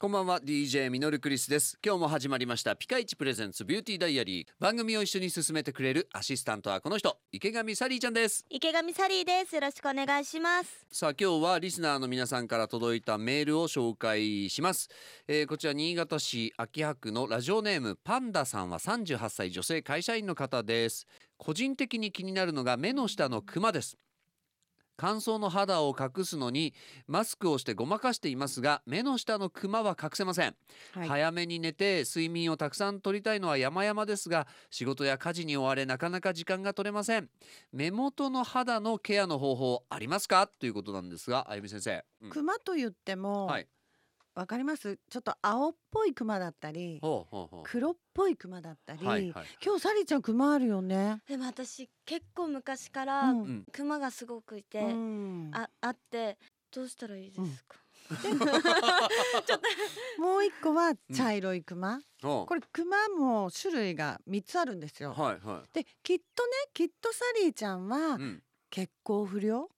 [0.00, 1.76] こんばんは DJ ミノルクリスです。
[1.84, 4.46] 今日も始まりましたピカイチプレゼンツビューティーダイアリー。
[4.60, 8.46] 番組を一緒に進めてくれるアシスタントはこの人池上サリーちゃんです。
[8.48, 9.56] 池上サリーです。
[9.56, 10.86] よろしくお願いします。
[10.92, 14.88] さあ今日はリスナーの皆さんから届いたメールを紹介します、
[15.26, 21.08] えーこちら新潟市秋葉区のラジオネームパンダさんは38歳女性会社員の方です。
[21.38, 23.98] 個人的に気になるのが目の下のクマです
[24.98, 26.74] 乾燥の肌を隠すのに
[27.06, 30.56] マスクをしてごまかしていますが目の下のクマは隠せません。
[30.92, 31.08] はい。
[31.08, 37.30] 早めに寝て睡眠をたくさん取りたいのは山々ですが仕事や家事に追われなかなか時間が取れません。
[37.72, 40.48] 目元の肌のケアの方法ありますか？
[40.48, 42.30] ということなんですがあゆみ先生、うん。
[42.30, 43.68] クマと言っても、わ、はい
[44.46, 44.98] かります？
[45.10, 47.62] ちょっと青っぽいクマだったりほうほうほう。
[47.64, 51.22] 黒っぽいクマだったり、はいはい今日サリーちゃんクマあるよね。
[51.28, 53.40] でも私結構昔からうん。
[53.40, 55.50] うんクマがすごくいて、うん。
[55.54, 56.38] ああって
[56.70, 57.78] どうしたらいいですか、
[60.18, 69.70] もう一個は茶色いクマ、ほうこれクマも種類が三つあるんですよ、はいはできっとねきっとサリーちゃんは、い、うん、血行不良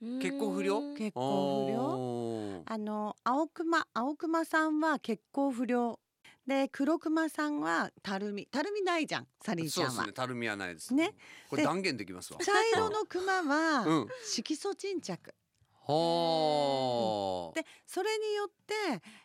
[0.00, 0.78] 結構不良？
[0.78, 0.96] うーん。
[0.96, 2.62] 血行不良。
[2.66, 5.98] あの青クマ青クマさんは血行不良。
[6.46, 10.12] で黒クマさんはたるみたるみないじゃんサリーちゃは、そうですね。
[10.12, 10.94] たるみはないです。
[10.94, 11.08] ね。
[11.08, 11.14] で
[11.50, 12.38] これ断言できますわ。
[12.40, 14.08] 茶色のクマは、うん。
[14.24, 15.34] 色素沈着
[15.86, 18.74] ほーでそれによって、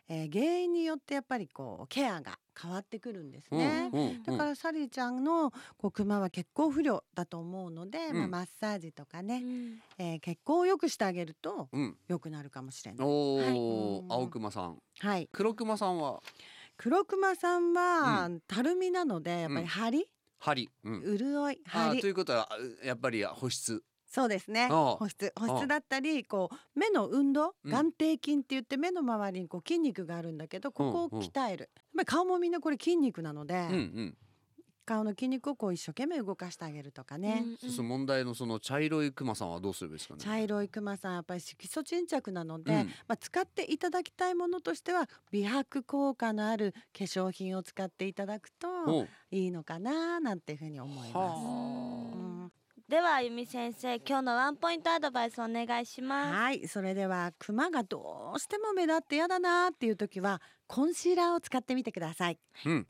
[0.07, 3.89] えー原因によってやっぱりこうケアが変わってくるんですね。
[3.91, 8.17] うんうんだからサリーちゃんのこうクマは血行不良だと思うので、うん。
[8.17, 9.81] まあ、マッサージとかうね、ん。
[9.97, 13.07] えー血行を良くしてあげるとうん良くなるかもしれない。
[13.07, 14.21] おお、はい。
[14.21, 14.77] 青熊さん。
[14.99, 16.21] はい、黒熊さんは？
[16.77, 24.67] 黒クマさんは、たるみなのでやっぱり張り、針、うん、潤いあ張りーということはあやっぱり保湿そうですね。
[24.67, 27.71] 保湿保湿だったりこう目の運動うん。
[27.71, 34.17] 眼底筋って言って目の周りにこう筋肉があるんだけどここを鍛える、やっぱり顔もみんなこれ筋肉なので、うんうん。
[34.83, 40.19] 顔の筋肉をこう一生懸命動かしてあげるとかね、うんそうそう問題のその茶色いクマさんはどうすればいいですかね。
[40.19, 42.87] 茶色いクマさんやっぱり色素沈着なので、うん。
[43.07, 52.20] まあ、使っていただきたいものとしては美白効果のある化粧品を使っていただくといいのかななんていうふうに思います。
[52.91, 62.37] ではあゆみ先生今日のワンポイントアドバイスお願いしますはいそれではクマがどうしても目立って嫌だなっていう時はコンシーラーを使ってみてください。
[62.65, 62.87] うん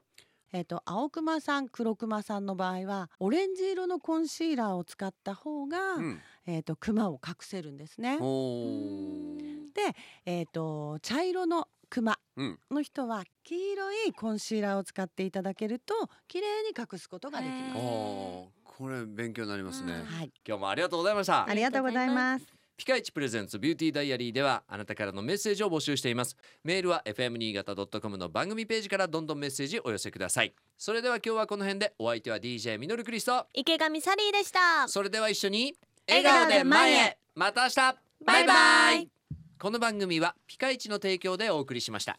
[0.53, 8.17] えっ、と青クマさん黒クマさんの場合はオレンジ色のコンシーラーを使った方が、うんえっ、とクマを隠せるんですね。
[8.19, 9.71] おうーん
[10.25, 15.93] えっ、と茶色のクマうんの人は黄色いコンシーラーを使っていただけると
[16.27, 18.40] 綺麗に隠すことができへます。
[19.05, 21.47] 勉強になりますね、うんはい、今日もありがとうございました。
[21.47, 22.45] ありがとうございます。
[22.77, 26.35] ピカイチプレゼンツビューティーダイアリーではあなたからのメッセージを募集しています。
[26.63, 30.53] メールは fm 新潟 .com の番組ページからどんどんメッセージお寄せください。
[30.79, 34.87] それでは今日はこの辺でお相手は DJ ミノルクリスト池上サリーでした。
[34.87, 35.75] それでは一緒に
[36.07, 37.17] 笑顔で前へ。
[37.35, 37.75] また明日。
[38.25, 39.21] バイバイ。
[39.61, 42.09] この番組はピカイチの提供でお送りしました